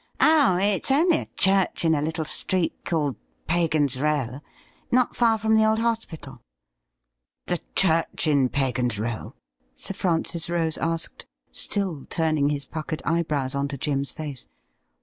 [0.19, 4.41] 'Oh, it's only a church in a little street call Pagan's Row,
[4.91, 6.41] not far from the old Hospital.''
[7.45, 9.35] The church in Pagan's Row.?'
[9.75, 14.47] Sir Francis Rose asked, still turning his puckered eyebrows on to Jim's face.